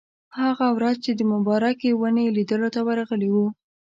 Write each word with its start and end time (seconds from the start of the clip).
هغه 0.41 0.67
ورځ 0.77 0.95
چې 1.05 1.11
د 1.15 1.21
مبارکې 1.33 1.89
ونې 1.99 2.25
لیدلو 2.37 2.67
ته 2.75 2.81
ورغلي 2.87 3.29
وو. 3.31 3.45